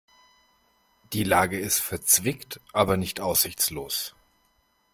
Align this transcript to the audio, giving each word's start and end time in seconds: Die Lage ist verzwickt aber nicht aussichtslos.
Die 1.13 1.23
Lage 1.23 1.59
ist 1.59 1.77
verzwickt 1.77 2.59
aber 2.73 2.97
nicht 2.97 3.19
aussichtslos. 3.21 4.15